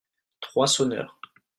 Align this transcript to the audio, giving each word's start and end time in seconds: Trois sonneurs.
Trois 0.39 0.65
sonneurs. 0.65 1.19